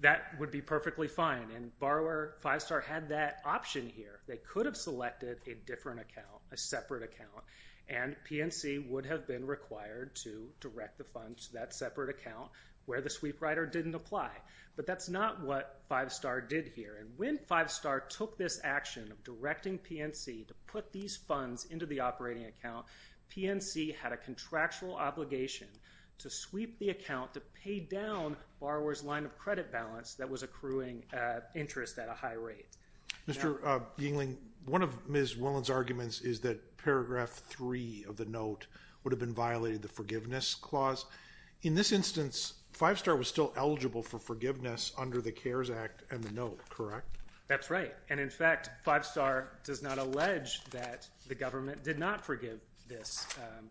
That 0.00 0.38
would 0.38 0.50
be 0.50 0.60
perfectly 0.60 1.08
fine. 1.08 1.50
And 1.56 1.78
borrower 1.78 2.34
Five 2.40 2.60
Star 2.60 2.80
had 2.80 3.08
that 3.08 3.40
option 3.46 3.88
here. 3.88 4.20
They 4.28 4.36
could 4.36 4.66
have 4.66 4.76
selected 4.76 5.38
a 5.46 5.54
different 5.66 6.00
account, 6.00 6.42
a 6.50 6.56
separate 6.58 7.02
account, 7.02 7.44
and 7.88 8.16
PNC 8.28 8.88
would 8.88 9.06
have 9.06 9.26
been 9.26 9.46
required 9.46 10.14
to 10.16 10.48
direct 10.60 10.98
the 10.98 11.04
funds 11.04 11.48
to 11.48 11.52
that 11.54 11.74
separate 11.74 12.10
account 12.10 12.50
where 12.86 13.00
the 13.00 13.10
sweep 13.10 13.40
rider 13.40 13.66
didn't 13.66 13.94
apply. 13.94 14.30
But 14.74 14.86
that's 14.86 15.08
not 15.08 15.42
what 15.42 15.80
Five 15.88 16.12
Star 16.12 16.40
did 16.40 16.68
here. 16.74 16.96
And 16.98 17.10
when 17.16 17.38
Five 17.38 17.70
Star 17.70 18.00
took 18.00 18.38
this 18.38 18.60
action 18.64 19.12
of 19.12 19.22
directing 19.22 19.78
PNC 19.78 20.46
to 20.48 20.54
put 20.66 20.92
these 20.92 21.16
funds 21.16 21.66
into 21.66 21.84
the 21.84 22.00
operating 22.00 22.46
account, 22.46 22.86
PNC 23.34 23.94
had 23.96 24.12
a 24.12 24.16
contractual 24.16 24.96
obligation 24.96 25.68
to 26.18 26.30
sweep 26.30 26.78
the 26.78 26.90
account 26.90 27.34
to 27.34 27.40
pay 27.40 27.80
down 27.80 28.36
borrower's 28.60 29.02
line 29.02 29.24
of 29.24 29.36
credit 29.38 29.72
balance 29.72 30.14
that 30.14 30.28
was 30.28 30.42
accruing 30.42 31.02
uh, 31.12 31.40
interest 31.54 31.98
at 31.98 32.08
a 32.08 32.12
high 32.12 32.34
rate. 32.34 32.66
Mr. 33.28 33.58
Uh, 33.64 33.80
Yingling, 33.98 34.36
one 34.66 34.82
of 34.82 35.08
Ms. 35.08 35.36
Willen's 35.36 35.70
arguments 35.70 36.20
is 36.20 36.40
that 36.40 36.60
paragraph 36.84 37.30
three 37.30 38.04
of 38.08 38.16
the 38.16 38.24
note 38.24 38.66
would 39.02 39.12
have 39.12 39.20
been 39.20 39.34
violated 39.34 39.82
the 39.82 39.88
forgiveness 39.88 40.54
clause. 40.54 41.04
In 41.62 41.74
this 41.74 41.92
instance, 41.92 42.54
Five 42.72 42.98
Star 42.98 43.16
was 43.16 43.28
still 43.28 43.52
eligible 43.56 44.02
for 44.02 44.18
forgiveness 44.18 44.92
under 44.98 45.20
the 45.20 45.32
CARES 45.32 45.70
Act 45.70 46.02
and 46.10 46.22
the 46.22 46.32
note, 46.32 46.60
correct? 46.68 47.18
That's 47.48 47.70
right. 47.70 47.94
And 48.08 48.18
in 48.18 48.30
fact, 48.30 48.70
Five 48.82 49.04
Star 49.04 49.50
does 49.64 49.82
not 49.82 49.98
allege 49.98 50.64
that 50.66 51.06
the 51.28 51.34
government 51.34 51.84
did 51.84 51.98
not 51.98 52.24
forgive 52.24 52.60
this 52.88 53.26
um, 53.38 53.68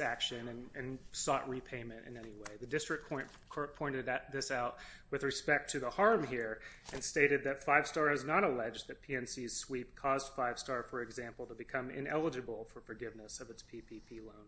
action 0.00 0.68
and 0.74 0.98
sought 1.10 1.48
repayment 1.48 2.00
in 2.06 2.16
any 2.16 2.30
way. 2.30 2.56
The 2.60 2.66
district 2.66 3.10
court 3.48 3.76
pointed 3.76 4.08
this 4.32 4.50
out 4.50 4.76
with 5.10 5.22
respect 5.22 5.70
to 5.70 5.80
the 5.80 5.90
harm 5.90 6.26
here 6.26 6.60
and 6.92 7.02
stated 7.02 7.44
that 7.44 7.62
Five 7.62 7.86
Star 7.86 8.08
has 8.10 8.24
not 8.24 8.44
alleged 8.44 8.88
that 8.88 9.02
PNC's 9.02 9.52
sweep 9.52 9.94
caused 9.96 10.32
Five 10.34 10.58
Star, 10.58 10.82
for 10.82 11.02
example, 11.02 11.46
to 11.46 11.54
become 11.54 11.90
ineligible 11.90 12.66
for 12.72 12.80
forgiveness 12.80 13.40
of 13.40 13.50
its 13.50 13.62
PPP 13.62 14.20
loan. 14.24 14.46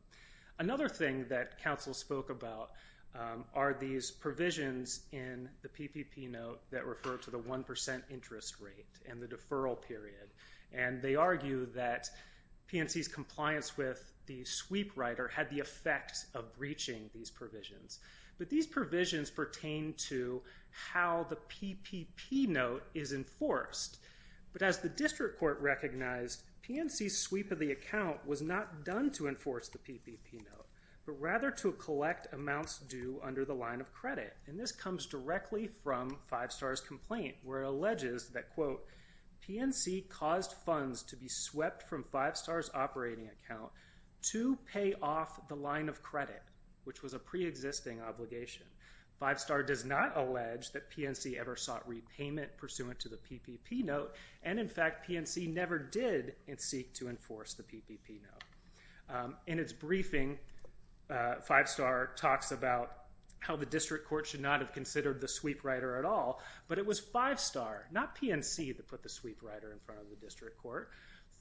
Another 0.58 0.88
thing 0.88 1.26
that 1.28 1.60
counsel 1.60 1.94
spoke 1.94 2.30
about 2.30 2.70
um, 3.14 3.44
are 3.54 3.74
these 3.74 4.10
provisions 4.10 5.02
in 5.12 5.48
the 5.62 5.68
PPP 5.68 6.30
note 6.30 6.60
that 6.70 6.86
refer 6.86 7.16
to 7.16 7.30
the 7.30 7.38
1% 7.38 8.02
interest 8.10 8.56
rate 8.60 8.86
and 9.08 9.20
the 9.20 9.26
deferral 9.26 9.80
period. 9.80 10.30
And 10.72 11.00
they 11.00 11.14
argue 11.14 11.66
that 11.74 12.08
PNC's 12.72 13.08
compliance 13.08 13.76
with 13.76 14.12
the 14.26 14.44
sweep 14.44 14.92
rider 14.96 15.28
had 15.28 15.50
the 15.50 15.60
effect 15.60 16.26
of 16.34 16.56
breaching 16.56 17.10
these 17.14 17.30
provisions. 17.30 17.98
But 18.38 18.50
these 18.50 18.66
provisions 18.66 19.30
pertain 19.30 19.94
to 20.08 20.42
how 20.70 21.26
the 21.28 21.36
PPP 21.36 22.48
note 22.48 22.82
is 22.94 23.12
enforced. 23.12 23.98
But 24.52 24.62
as 24.62 24.78
the 24.78 24.88
district 24.88 25.38
court 25.38 25.60
recognized, 25.60 26.42
PNC's 26.66 27.18
sweep 27.18 27.50
of 27.50 27.58
the 27.58 27.72
account 27.72 28.26
was 28.26 28.40
not 28.40 28.84
done 28.84 29.10
to 29.12 29.28
enforce 29.28 29.68
the 29.68 29.78
PPP 29.78 30.34
note, 30.34 30.66
but 31.04 31.20
rather 31.20 31.50
to 31.50 31.72
collect 31.72 32.32
amounts 32.32 32.78
due 32.78 33.20
under 33.22 33.44
the 33.44 33.54
line 33.54 33.80
of 33.80 33.92
credit. 33.92 34.34
And 34.46 34.58
this 34.58 34.72
comes 34.72 35.06
directly 35.06 35.66
from 35.66 36.16
Five 36.26 36.50
Star's 36.50 36.80
complaint 36.80 37.36
where 37.44 37.62
it 37.62 37.68
alleges 37.68 38.30
that, 38.30 38.54
quote, 38.54 38.86
PNC 39.48 40.08
caused 40.08 40.52
funds 40.52 41.02
to 41.02 41.16
be 41.16 41.28
swept 41.28 41.88
from 41.88 42.04
Five 42.04 42.36
Star's 42.36 42.70
operating 42.74 43.28
account 43.28 43.70
to 44.30 44.56
pay 44.72 44.94
off 45.02 45.48
the 45.48 45.54
line 45.54 45.88
of 45.88 46.02
credit, 46.02 46.42
which 46.84 47.02
was 47.02 47.14
a 47.14 47.18
preexisting 47.18 48.00
obligation. 48.00 48.64
Five 49.20 49.38
Star 49.38 49.62
does 49.62 49.84
not 49.84 50.16
allege 50.16 50.72
that 50.72 50.90
PNC 50.90 51.38
ever 51.38 51.56
sought 51.56 51.86
repayment 51.88 52.56
pursuant 52.56 52.98
to 53.00 53.08
the 53.08 53.16
PPP 53.16 53.84
note. 53.84 54.14
And 54.42 54.58
in 54.58 54.68
fact, 54.68 55.08
PNC 55.08 55.52
never 55.52 55.78
did 55.78 56.34
seek 56.58 56.92
to 56.94 57.08
enforce 57.08 57.54
the 57.54 57.62
PPP 57.62 58.20
note. 58.22 59.14
Um, 59.16 59.36
in 59.46 59.58
its 59.58 59.72
briefing, 59.72 60.38
uh, 61.10 61.36
Five 61.36 61.68
Star 61.68 62.10
talks 62.16 62.50
about 62.50 63.03
how 63.44 63.56
the 63.56 63.66
district 63.66 64.08
court 64.08 64.26
should 64.26 64.40
not 64.40 64.60
have 64.60 64.72
considered 64.72 65.20
the 65.20 65.28
sweep 65.28 65.64
rider 65.64 65.96
at 65.96 66.04
all. 66.04 66.40
But 66.66 66.78
it 66.78 66.86
was 66.86 66.98
Five 66.98 67.38
Star, 67.38 67.86
not 67.92 68.16
PNC, 68.16 68.76
that 68.76 68.88
put 68.88 69.02
the 69.02 69.08
sweep 69.08 69.42
rider 69.42 69.72
in 69.72 69.78
front 69.80 70.00
of 70.00 70.08
the 70.08 70.16
district 70.16 70.58
court. 70.58 70.90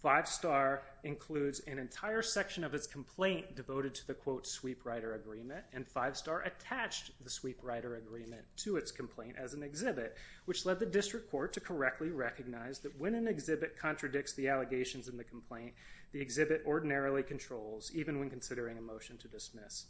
Five 0.01 0.27
Star 0.27 0.81
includes 1.05 1.61
an 1.61 1.79
entire 1.79 2.21
section 2.21 2.65
of 2.65 2.73
its 2.73 2.87
complaint 2.87 3.55
devoted 3.55 3.93
to 3.95 4.07
the, 4.07 4.13
quote, 4.13 4.45
sweep 4.45 4.85
rider 4.85 5.15
agreement. 5.15 5.63
And 5.71 5.87
Five 5.87 6.17
Star 6.17 6.41
attached 6.41 7.11
the 7.23 7.29
sweep 7.29 7.59
rider 7.63 7.95
agreement 7.95 8.41
to 8.57 8.75
its 8.75 8.91
complaint 8.91 9.37
as 9.41 9.53
an 9.53 9.63
exhibit, 9.63 10.17
which 10.43 10.65
led 10.65 10.79
the 10.79 10.85
district 10.85 11.31
court 11.31 11.53
to 11.53 11.61
correctly 11.61 12.09
recognize 12.09 12.79
that 12.79 12.99
when 12.99 13.15
an 13.15 13.29
exhibit 13.29 13.79
contradicts 13.79 14.33
the 14.33 14.49
allegations 14.49 15.07
in 15.07 15.15
the 15.15 15.23
complaint, 15.23 15.73
the 16.11 16.19
exhibit 16.19 16.63
ordinarily 16.65 17.23
controls, 17.23 17.89
even 17.95 18.19
when 18.19 18.29
considering 18.29 18.77
a 18.77 18.81
motion 18.81 19.17
to 19.19 19.29
dismiss. 19.29 19.85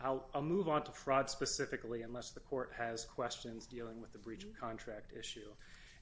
I'll 0.00 0.42
move 0.42 0.68
on 0.68 0.84
to 0.84 0.92
fraud 0.92 1.28
specifically, 1.28 2.02
unless 2.02 2.30
the 2.30 2.40
court 2.40 2.72
has 2.78 3.04
questions 3.04 3.66
dealing 3.66 4.00
with 4.00 4.12
the 4.12 4.18
breach 4.18 4.44
of 4.44 4.58
contract 4.58 5.12
issue. 5.18 5.50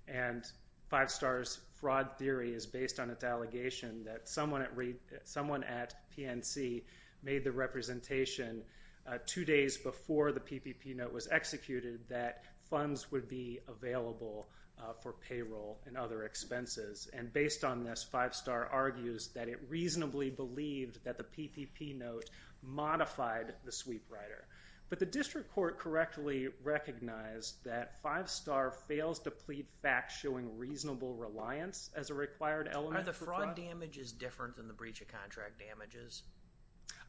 And 0.06 0.44
Five 0.88 1.10
Star's 1.10 1.60
fraud 1.72 2.10
theory 2.16 2.52
is 2.52 2.66
based 2.66 3.00
on 3.00 3.10
its 3.10 3.24
allegation 3.24 4.04
that 4.04 4.28
someone 4.28 4.62
at 4.62 5.94
PNC 6.16 6.82
made 7.22 7.42
the 7.42 7.52
representation 7.52 8.62
uh, 9.06 9.18
two 9.26 9.44
days 9.44 9.76
before 9.76 10.30
the 10.30 10.40
PPP 10.40 10.94
note 10.94 11.12
was 11.12 11.28
executed 11.28 12.00
that 12.08 12.44
funds 12.68 13.10
would 13.10 13.28
be 13.28 13.60
available 13.68 14.48
uh, 14.78 14.92
for 14.92 15.14
payroll 15.14 15.80
and 15.86 15.96
other 15.96 16.24
expenses. 16.24 17.08
And 17.12 17.32
based 17.32 17.64
on 17.64 17.82
this, 17.82 18.04
Five 18.04 18.34
Star 18.34 18.68
argues 18.70 19.28
that 19.28 19.48
it 19.48 19.58
reasonably 19.68 20.30
believed 20.30 21.02
that 21.04 21.16
the 21.16 21.24
PPP 21.24 21.96
note 21.96 22.28
modified 22.66 23.54
the 23.64 23.72
sweep 23.72 24.04
rider. 24.10 24.46
But 24.88 25.00
the 25.00 25.06
district 25.06 25.52
court 25.52 25.78
correctly 25.78 26.48
recognized 26.62 27.64
that 27.64 28.00
Five 28.02 28.30
Star 28.30 28.70
fails 28.70 29.18
to 29.20 29.32
plead 29.32 29.66
facts 29.82 30.16
showing 30.16 30.56
reasonable 30.56 31.14
reliance 31.14 31.90
as 31.96 32.10
a 32.10 32.14
required 32.14 32.68
element. 32.70 33.00
Are 33.00 33.02
the 33.02 33.12
fraud 33.12 33.56
damages 33.56 34.12
different 34.12 34.56
than 34.56 34.68
the 34.68 34.74
breach 34.74 35.00
of 35.00 35.08
contract 35.08 35.58
damages? 35.58 36.22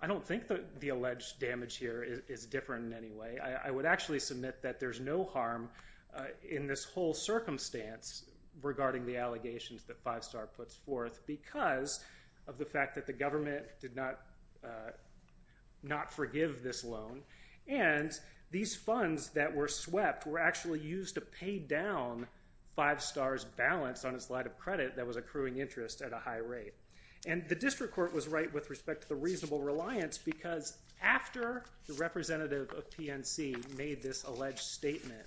I 0.01 0.07
don't 0.07 0.25
think 0.25 0.47
that 0.47 0.79
the 0.79 0.89
alleged 0.89 1.39
damage 1.39 1.77
here 1.77 2.23
is 2.27 2.45
different 2.45 2.85
in 2.85 2.97
any 2.97 3.11
way. 3.11 3.37
I 3.39 3.69
would 3.69 3.85
actually 3.85 4.19
submit 4.19 4.61
that 4.63 4.79
there's 4.79 4.99
no 4.99 5.23
harm 5.23 5.69
uh, 6.15 6.25
in 6.47 6.65
this 6.65 6.83
whole 6.83 7.13
circumstance 7.13 8.25
regarding 8.61 9.05
the 9.05 9.17
allegations 9.17 9.83
that 9.83 10.01
Five 10.03 10.23
Star 10.23 10.47
puts 10.47 10.75
forth 10.75 11.21
because 11.27 12.03
of 12.47 12.57
the 12.57 12.65
fact 12.65 12.95
that 12.95 13.05
the 13.05 13.13
government 13.13 13.65
did 13.79 13.95
not 13.95 14.21
uh, 14.63 14.91
forgive 16.11 16.63
this 16.63 16.83
loan. 16.83 17.21
And 17.67 18.11
these 18.51 18.75
funds 18.75 19.29
that 19.29 19.53
were 19.53 19.67
swept 19.67 20.25
were 20.25 20.39
actually 20.39 20.79
used 20.79 21.15
to 21.15 21.21
pay 21.21 21.59
down 21.59 22.27
Five 22.75 23.01
Star's 23.01 23.43
balance 23.43 24.05
on 24.05 24.13
its 24.13 24.29
line 24.29 24.45
of 24.45 24.57
credit 24.59 24.95
that 24.95 25.07
was 25.07 25.17
accruing 25.17 25.57
interest 25.57 26.01
at 26.01 26.13
a 26.13 26.19
high 26.19 26.37
rate. 26.37 26.75
And 27.25 27.47
the 27.49 27.55
district 27.55 27.93
court 27.93 28.13
was 28.13 28.27
right 28.27 28.53
with 28.53 28.69
respect 28.69 29.01
to 29.01 29.09
the 29.09 29.15
reasonable 29.15 29.61
reliance 29.61 30.19
because 30.19 30.77
after 31.01 31.65
the 31.87 31.93
representative 31.93 32.71
of 32.77 32.89
PNC 32.91 33.77
made 33.77 34.03
this 34.03 34.23
alleged 34.25 34.59
statement, 34.59 35.25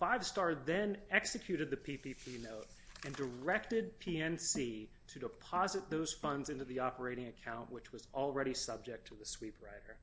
Five 0.00 0.26
Star 0.26 0.54
then 0.54 0.96
executed 1.10 1.70
the 1.70 1.76
PPP 1.76 2.42
note 2.42 2.66
and 3.04 3.14
directed 3.14 3.98
PNC 4.00 4.88
to 5.08 5.18
deposit 5.18 5.88
those 5.90 6.12
funds 6.12 6.50
into 6.50 6.64
the 6.64 6.78
operating 6.78 7.26
account, 7.28 7.70
which 7.72 7.92
was 7.92 8.06
already 8.14 8.54
subject 8.54 9.08
to 9.08 9.14
the 9.14 9.24
sweep 9.24 9.56
rider. 9.62 9.96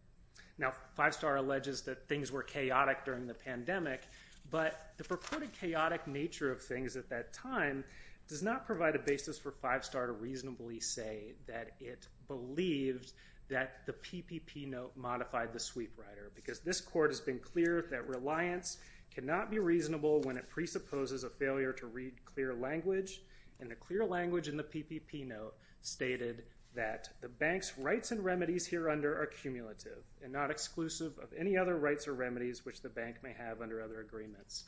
Now, 0.58 0.74
Five 0.96 1.14
Star 1.14 1.38
alleges 1.38 1.82
that 1.84 2.08
things 2.08 2.32
were 2.32 2.44
chaotic 2.44 3.06
during 3.06 3.28
the 3.28 3.34
pandemic, 3.34 4.04
but 4.50 4.94
the 4.98 5.04
purported 5.04 5.52
chaotic 5.54 6.08
nature 6.08 6.52
of 6.52 6.62
things 6.62 6.96
at 6.96 7.10
that 7.10 7.34
time 7.34 7.84
does 8.28 8.42
not 8.42 8.66
provide 8.66 8.96
a 8.96 9.00
basis 9.00 9.38
for 9.38 9.52
Five 9.52 9.84
Star 9.84 10.08
to 10.08 10.14
reasonably 10.14 10.80
say 10.80 11.34
that 11.48 11.72
it 11.80 12.08
believed 12.28 13.12
that 13.48 13.86
the 13.86 13.94
PPP 13.94 14.68
note 14.68 14.92
modified 14.96 15.54
the 15.54 15.60
sweep 15.60 15.92
rider, 15.98 16.32
because 16.34 16.62
this 16.62 16.82
court 16.82 17.12
has 17.12 17.20
been 17.20 17.38
clear 17.38 17.86
that 17.92 18.08
reliance 18.08 18.78
cannot 19.14 19.52
be 19.52 19.60
reasonable 19.60 20.22
when 20.22 20.36
it 20.36 20.50
presupposes 20.50 21.24
a 21.24 21.30
failure 21.30 21.72
to 21.72 21.86
read 21.86 22.14
clear 22.26 22.56
language, 22.56 23.22
and 23.60 23.70
the 23.70 23.76
clear 23.76 24.06
language 24.06 24.48
in 24.48 24.58
the 24.58 24.64
PPP 24.64 25.28
note 25.28 25.54
stated 25.82 26.44
that 26.76 27.10
the 27.22 27.30
bank's 27.30 27.78
rights 27.78 28.12
and 28.12 28.24
remedies 28.24 28.68
hereunder 28.68 29.18
are 29.20 29.28
cumulative 29.28 30.04
and 30.24 30.34
not 30.34 30.52
exclusive 30.52 31.18
of 31.20 31.30
any 31.38 31.58
other 31.58 31.78
rights 31.78 32.08
or 32.08 32.14
remedies 32.14 32.66
which 32.66 32.82
the 32.82 32.90
bank 32.90 33.18
may 33.24 33.34
have 33.34 33.62
under 33.62 33.82
other 33.82 34.02
agreements. 34.02 34.66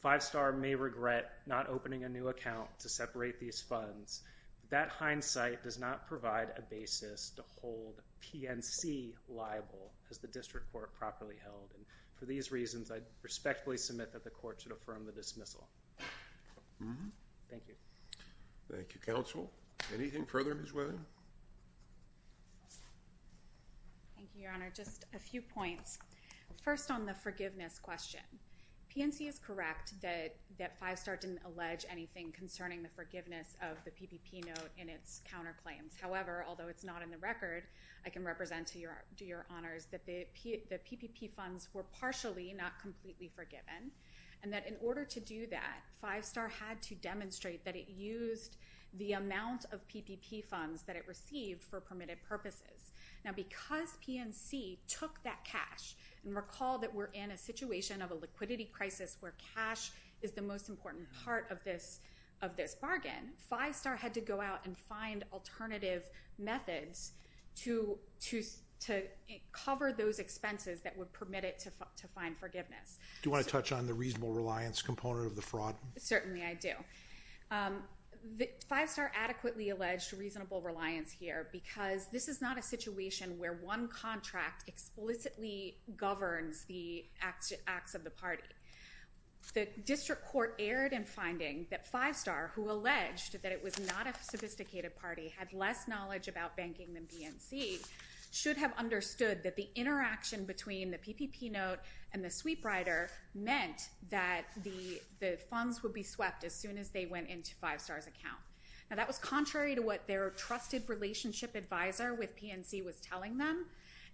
Five 0.00 0.22
Star 0.22 0.52
may 0.52 0.74
regret 0.74 1.32
not 1.46 1.68
opening 1.68 2.04
a 2.04 2.08
new 2.08 2.28
account 2.28 2.68
to 2.78 2.88
separate 2.88 3.38
these 3.38 3.60
funds. 3.60 4.22
But 4.60 4.70
that 4.70 4.88
hindsight 4.88 5.62
does 5.62 5.78
not 5.78 6.06
provide 6.06 6.48
a 6.56 6.62
basis 6.62 7.30
to 7.36 7.42
hold 7.60 8.00
PNC 8.22 9.14
liable 9.28 9.92
as 10.10 10.18
the 10.18 10.28
district 10.28 10.72
court 10.72 10.94
properly 10.94 11.36
held, 11.42 11.70
and 11.74 11.84
for 12.20 12.26
these 12.26 12.52
reasons, 12.52 12.90
I 12.90 12.98
respectfully 13.22 13.78
submit 13.78 14.12
that 14.12 14.24
the 14.24 14.30
court 14.30 14.60
should 14.60 14.72
affirm 14.72 15.06
the 15.06 15.12
dismissal. 15.12 15.68
Mm-hmm. 16.82 17.08
Thank 17.50 17.64
you. 17.66 17.74
Thank 18.70 18.94
you, 18.94 19.00
counsel. 19.00 19.50
Anything 19.94 20.24
further, 20.24 20.54
Ms. 20.54 20.72
Williams? 20.72 21.00
Thank 24.16 24.28
you, 24.34 24.42
Your 24.42 24.52
Honor. 24.52 24.70
Just 24.74 25.06
a 25.14 25.18
few 25.18 25.42
points. 25.42 25.98
First, 26.62 26.90
on 26.90 27.06
the 27.06 27.14
forgiveness 27.14 27.78
question. 27.78 28.20
PNC 28.94 29.28
is 29.28 29.38
correct 29.38 29.94
that 30.02 30.78
Five 30.78 30.98
Star 30.98 31.16
didn't 31.16 31.40
allege 31.44 31.86
anything 31.90 32.32
concerning 32.32 32.82
the 32.82 32.88
forgiveness 32.88 33.56
of 33.62 33.76
the 33.84 33.90
PPP 33.92 34.44
note 34.46 34.70
in 34.78 34.88
its 34.88 35.22
counterclaims. 35.32 36.00
However, 36.00 36.44
although 36.48 36.66
it's 36.66 36.82
not 36.82 37.00
in 37.00 37.10
the 37.10 37.18
record, 37.18 37.64
I 38.04 38.10
can 38.10 38.24
represent 38.24 38.66
to 38.68 38.78
your 38.78 39.46
honors 39.48 39.86
that 39.92 40.04
the 40.06 40.26
PPP 40.36 41.30
funds 41.30 41.68
were 41.72 41.84
partially, 41.84 42.52
not 42.56 42.80
completely 42.80 43.30
forgiven, 43.34 43.92
and 44.42 44.52
that 44.52 44.66
in 44.66 44.76
order 44.82 45.04
to 45.04 45.20
do 45.20 45.46
that, 45.48 45.82
Five 46.00 46.24
Star 46.24 46.48
had 46.48 46.80
to 46.82 46.94
demonstrate 46.94 47.64
that 47.64 47.76
it 47.76 47.88
used 47.88 48.56
the 48.94 49.12
amount 49.12 49.66
of 49.70 49.86
PPP 49.86 50.44
funds 50.44 50.82
that 50.82 50.96
it 50.96 51.04
received 51.06 51.62
for 51.62 51.80
permitted 51.80 52.18
purposes. 52.28 52.90
Now, 53.24 53.32
because 53.32 53.96
PNC 54.06 54.78
took 54.88 55.22
that 55.22 55.44
cash, 55.44 55.94
and 56.24 56.34
recall 56.34 56.78
that 56.78 56.94
we're 56.94 57.10
in 57.12 57.30
a 57.30 57.36
situation 57.36 58.02
of 58.02 58.10
a 58.10 58.14
liquidity 58.14 58.64
crisis 58.64 59.16
where 59.20 59.34
cash 59.54 59.90
is 60.22 60.32
the 60.32 60.42
most 60.42 60.68
important 60.68 61.06
part 61.24 61.46
of 61.50 61.62
this 61.64 62.00
bargain, 62.80 63.32
Five 63.36 63.74
Star 63.74 63.96
had 63.96 64.12
to 64.14 64.20
go 64.20 64.40
out 64.40 64.60
and 64.64 64.76
find 64.76 65.24
alternative 65.32 66.08
methods 66.38 67.12
to 67.56 67.98
cover 69.52 69.92
those 69.92 70.18
expenses 70.18 70.80
that 70.80 70.96
would 70.96 71.12
permit 71.12 71.44
it 71.44 71.58
to 71.58 72.08
find 72.08 72.36
forgiveness. 72.38 72.98
Do 73.22 73.28
you 73.28 73.32
want 73.32 73.44
to 73.44 73.50
touch 73.50 73.72
on 73.72 73.86
the 73.86 73.94
reasonable 73.94 74.32
reliance 74.32 74.82
component 74.82 75.26
of 75.26 75.36
the 75.36 75.42
fraud? 75.42 75.74
Certainly, 75.96 76.42
I 76.42 76.54
do. 76.54 76.72
Um, 77.50 77.82
Five 78.68 78.90
Star 78.90 79.10
adequately 79.16 79.70
alleged 79.70 80.12
reasonable 80.12 80.60
reliance 80.60 81.10
here 81.10 81.48
because 81.52 82.06
this 82.12 82.28
is 82.28 82.42
not 82.42 82.58
a 82.58 82.62
situation 82.62 83.38
where 83.38 83.54
one 83.54 83.88
contract 83.88 84.64
explicitly 84.66 85.78
governs 85.96 86.64
the 86.64 87.06
acts 87.22 87.94
of 87.94 88.04
the 88.04 88.10
party. 88.10 88.42
The 89.54 89.66
district 89.86 90.26
court 90.26 90.54
erred 90.58 90.92
in 90.92 91.04
finding 91.04 91.66
that 91.70 91.86
Five 91.86 92.14
Star, 92.14 92.52
who 92.54 92.70
alleged 92.70 93.42
that 93.42 93.52
it 93.52 93.62
was 93.64 93.78
not 93.80 94.06
a 94.06 94.12
sophisticated 94.22 94.94
party, 94.96 95.32
had 95.36 95.52
less 95.54 95.88
knowledge 95.88 96.28
about 96.28 96.56
banking 96.58 96.92
than 96.92 97.04
PNC, 97.04 97.78
should 98.30 98.56
have 98.56 98.72
understood 98.78 99.42
that 99.42 99.56
the 99.56 99.68
interaction 99.74 100.44
between 100.44 100.90
the 100.90 100.98
PPP 100.98 101.50
note 101.50 101.78
and 102.12 102.24
the 102.24 102.30
sweep 102.30 102.64
rider 102.64 103.10
meant 103.34 103.88
that 104.10 104.44
the 104.62 105.00
funds 105.48 105.82
would 105.82 105.92
be 105.92 106.02
swept 106.02 106.44
as 106.44 106.54
soon 106.54 106.78
as 106.78 106.90
they 106.90 107.06
went 107.06 107.28
into 107.28 107.54
Five 107.56 107.80
Star's 107.80 108.06
account. 108.06 108.38
Now, 108.88 108.96
that 108.96 109.06
was 109.06 109.18
contrary 109.18 109.74
to 109.76 109.82
what 109.82 110.06
their 110.06 110.30
trusted 110.30 110.88
relationship 110.88 111.54
advisor 111.54 112.14
with 112.14 112.36
PNC 112.36 112.84
was 112.84 112.96
telling 112.96 113.38
them, 113.38 113.66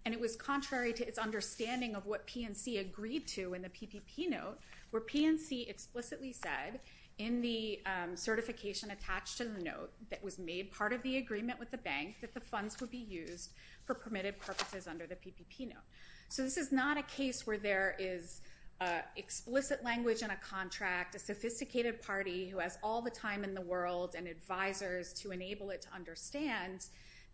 and 0.05 0.13
it 0.13 0.21
was 0.21 0.37
contrary 0.37 0.93
to 0.95 1.07
its 1.07 1.19
understanding 1.19 1.95
of 1.95 2.07
what 2.07 2.27
PNC 2.27 2.81
agreed 2.81 3.27
to 3.29 3.55
in 3.55 3.63
the 3.63 3.71
PPP 3.71 4.29
note, 4.29 4.59
where 4.91 5.03
PNC 5.03 5.69
explicitly 5.69 6.33
said 6.33 6.81
in 7.19 7.41
the 7.41 7.81
um, 7.87 8.15
certification 8.15 8.91
attached 8.91 9.39
to 9.39 9.45
the 9.45 9.63
note 9.63 9.91
that 10.11 10.23
was 10.23 10.39
made 10.39 10.71
part 10.71 10.93
of 10.93 11.03
the 11.03 11.17
agreement 11.17 11.59
with 11.59 11.71
the 11.71 11.79
bank 11.79 12.17
that 12.21 12.35
the 12.35 12.41
funds 12.41 12.79
would 12.81 12.91
be 12.91 12.99
used 12.99 13.53
for 13.87 13.95
permitted 13.95 14.39
purposes 14.39 14.87
under 14.87 15.07
the 15.07 15.15
PPP 15.15 15.69
note. 15.69 15.85
So 16.29 16.43
this 16.43 16.57
is 16.57 16.73
not 16.73 16.99
a 16.99 17.03
case 17.03 17.47
where 17.47 17.59
there 17.59 17.95
is 17.99 18.41
uh, 18.81 19.01
explicit 19.17 19.83
language 19.83 20.23
in 20.23 20.31
a 20.31 20.37
contract, 20.37 21.15
a 21.15 21.19
sophisticated 21.19 22.03
party 22.03 22.49
who 22.49 22.59
has 22.59 22.79
all 22.83 23.01
the 23.01 23.11
time 23.11 23.45
in 23.45 23.55
the 23.55 23.61
world 23.61 24.15
and 24.17 24.27
advisors 24.27 25.13
to 25.15 25.31
enable 25.31 25.71
it 25.71 25.81
to 25.83 25.89
understand 25.95 26.87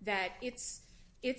that 0.03 0.33
its 0.41 0.83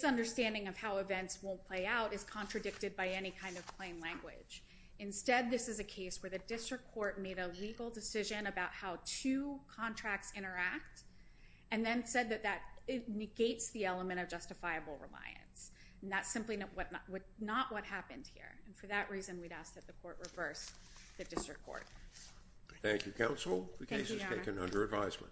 understanding 0.03 0.67
of 0.67 0.75
how 0.75 0.97
events 0.97 1.39
won't 1.41 1.63
play 1.65 1.85
out 1.85 2.13
is 2.13 2.23
contradicted 2.23 2.95
by 2.97 3.07
any 3.07 3.31
kind 3.31 3.55
of 3.55 3.65
plain 3.77 3.99
language. 4.01 4.63
Instead, 4.99 5.49
this 5.49 5.67
is 5.67 5.79
a 5.79 5.83
case 5.83 6.21
where 6.21 6.29
the 6.29 6.39
district 6.39 6.91
court 6.93 7.21
made 7.21 7.39
a 7.39 7.49
legal 7.59 7.89
decision 7.89 8.47
about 8.47 8.69
how 8.71 8.97
two 9.05 9.59
contracts 9.73 10.31
interact 10.35 11.03
and 11.71 11.85
then 11.85 12.05
said 12.05 12.29
that 12.29 12.43
that 12.43 12.61
negates 13.07 13.69
the 13.71 13.85
element 13.85 14.19
of 14.19 14.29
justifiable 14.29 14.93
reliance. 14.95 15.71
And 16.01 16.11
that's 16.11 16.31
simply 16.31 16.57
not 16.57 16.69
what 16.75 17.85
happened 17.85 18.29
here. 18.33 18.55
And 18.65 18.75
for 18.75 18.87
that 18.87 19.09
reason, 19.09 19.39
we'd 19.41 19.53
ask 19.53 19.73
that 19.75 19.87
the 19.87 19.93
court 19.93 20.17
reverse 20.19 20.71
the 21.17 21.23
district 21.23 21.65
court. 21.65 21.85
Thank 22.81 23.05
you, 23.05 23.13
counsel. 23.13 23.69
The 23.79 23.85
case 23.85 24.09
is 24.09 24.21
taken 24.21 24.59
under 24.59 24.83
advisement. 24.83 25.31